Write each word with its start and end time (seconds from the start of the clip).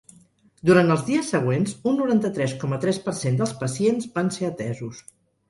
Durant 0.69 0.87
els 0.95 1.03
dies 1.09 1.29
següents, 1.33 1.75
un 1.91 1.95
noranta-tres 1.99 2.57
coma 2.65 2.81
tres 2.87 3.01
per 3.05 3.15
cent 3.19 3.39
dels 3.43 3.55
pacients 3.61 4.11
van 4.19 4.35
ser 4.41 4.51
atesos. 4.51 5.07